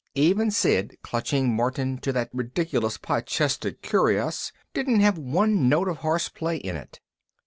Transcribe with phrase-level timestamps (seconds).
[0.15, 5.97] Even Sid clutching Martin to that ridiculous pot chested cuirass didn't have one note of
[5.97, 6.99] horseplay in it.